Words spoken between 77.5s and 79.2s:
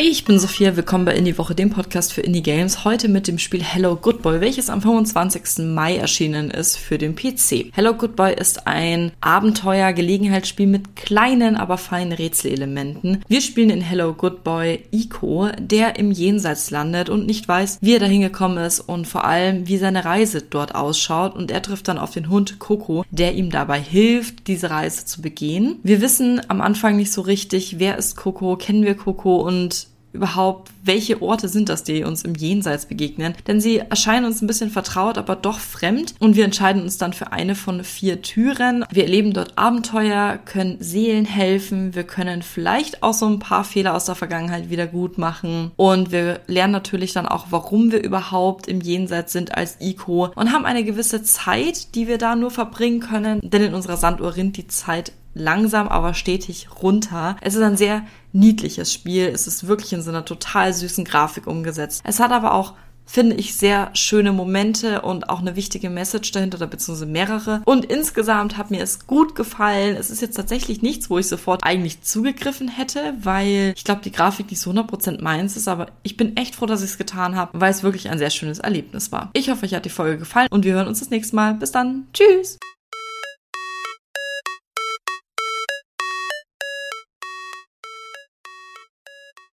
weil es wirklich ein sehr schönes Erlebnis